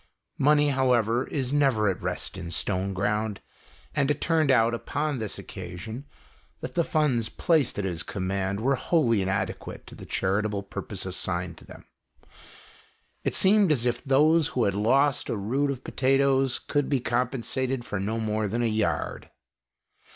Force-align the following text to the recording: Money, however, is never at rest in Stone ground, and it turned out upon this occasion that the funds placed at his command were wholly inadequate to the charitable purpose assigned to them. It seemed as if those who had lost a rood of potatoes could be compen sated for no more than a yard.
Money, 0.39 0.69
however, 0.69 1.27
is 1.27 1.53
never 1.53 1.87
at 1.87 2.01
rest 2.01 2.35
in 2.35 2.49
Stone 2.49 2.91
ground, 2.95 3.39
and 3.93 4.09
it 4.09 4.19
turned 4.19 4.49
out 4.49 4.73
upon 4.73 5.19
this 5.19 5.37
occasion 5.37 6.05
that 6.59 6.73
the 6.73 6.83
funds 6.83 7.29
placed 7.29 7.77
at 7.77 7.85
his 7.85 8.01
command 8.01 8.61
were 8.61 8.73
wholly 8.73 9.21
inadequate 9.21 9.85
to 9.85 9.93
the 9.93 10.07
charitable 10.07 10.63
purpose 10.63 11.05
assigned 11.05 11.55
to 11.55 11.65
them. 11.65 11.85
It 13.23 13.35
seemed 13.35 13.71
as 13.71 13.85
if 13.85 14.03
those 14.03 14.47
who 14.47 14.63
had 14.63 14.73
lost 14.73 15.29
a 15.29 15.37
rood 15.37 15.69
of 15.69 15.83
potatoes 15.83 16.57
could 16.57 16.89
be 16.89 16.99
compen 16.99 17.43
sated 17.45 17.85
for 17.85 17.99
no 17.99 18.19
more 18.19 18.47
than 18.47 18.63
a 18.63 18.65
yard. 18.65 19.29